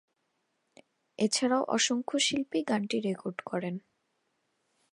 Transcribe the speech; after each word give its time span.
এছাড়াও 1.19 1.63
অসংখ্য 1.67 2.17
শিল্পী 2.19 2.59
গানটি 2.69 2.97
রেকর্ড 2.99 3.37
করেন। 3.45 3.75